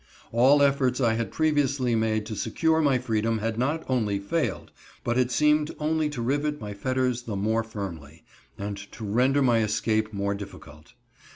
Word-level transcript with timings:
All 0.31 0.63
efforts 0.63 0.99
I 0.99 1.13
had 1.13 1.31
previously 1.31 1.93
made 1.93 2.25
to 2.25 2.35
secure 2.35 2.81
my 2.81 2.97
freedom 2.97 3.37
had 3.37 3.59
not 3.59 3.83
only 3.87 4.17
failed, 4.17 4.71
but 5.03 5.15
had 5.15 5.29
seemed 5.29 5.75
only 5.77 6.09
to 6.09 6.23
rivet 6.23 6.59
my 6.59 6.73
fetters 6.73 7.21
the 7.21 7.35
more 7.35 7.63
firmly, 7.63 8.23
and 8.57 8.77
to 8.93 9.05
render 9.05 9.43
my 9.43 9.59
escape 9.59 10.11
more 10.11 10.33
difficult. 10.33 10.93